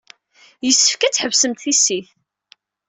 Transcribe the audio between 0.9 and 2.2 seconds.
ad tḥebsemt tissit.